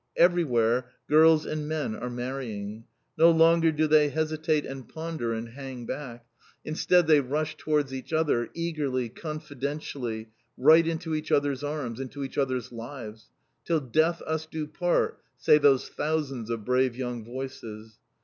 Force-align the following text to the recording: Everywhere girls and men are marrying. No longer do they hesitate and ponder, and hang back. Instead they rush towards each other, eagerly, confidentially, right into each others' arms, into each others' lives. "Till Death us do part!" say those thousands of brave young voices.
Everywhere 0.17 0.87
girls 1.07 1.45
and 1.45 1.67
men 1.67 1.93
are 1.95 2.09
marrying. 2.09 2.85
No 3.19 3.29
longer 3.29 3.71
do 3.71 3.85
they 3.85 4.09
hesitate 4.09 4.65
and 4.65 4.89
ponder, 4.89 5.31
and 5.31 5.49
hang 5.49 5.85
back. 5.85 6.25
Instead 6.65 7.05
they 7.05 7.19
rush 7.19 7.55
towards 7.55 7.93
each 7.93 8.11
other, 8.11 8.49
eagerly, 8.55 9.09
confidentially, 9.09 10.29
right 10.57 10.87
into 10.87 11.13
each 11.13 11.31
others' 11.31 11.63
arms, 11.63 11.99
into 11.99 12.23
each 12.23 12.39
others' 12.39 12.71
lives. 12.71 13.29
"Till 13.63 13.79
Death 13.79 14.23
us 14.23 14.47
do 14.47 14.65
part!" 14.65 15.19
say 15.37 15.59
those 15.59 15.87
thousands 15.87 16.49
of 16.49 16.65
brave 16.65 16.95
young 16.95 17.23
voices. 17.23 17.99